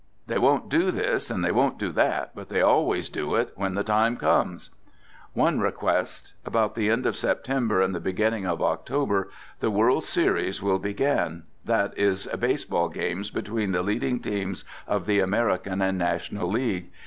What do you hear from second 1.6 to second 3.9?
do that, but they al ways do it when the